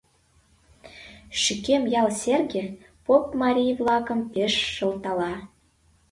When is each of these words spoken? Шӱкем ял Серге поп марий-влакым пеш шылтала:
Шӱкем 1.41 1.83
ял 2.01 2.09
Серге 2.21 2.63
поп 3.05 3.25
марий-влакым 3.41 4.19
пеш 4.33 4.53
шылтала: 4.73 5.33